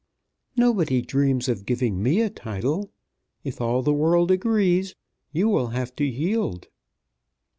"Nobody 0.57 1.03
dreams 1.03 1.47
of 1.47 1.63
giving 1.67 2.01
me 2.01 2.21
a 2.21 2.31
title. 2.31 2.89
If 3.43 3.61
all 3.61 3.83
the 3.83 3.93
world 3.93 4.31
agrees, 4.31 4.95
you 5.31 5.47
will 5.47 5.67
have 5.67 5.95
to 5.97 6.03
yield." 6.03 6.69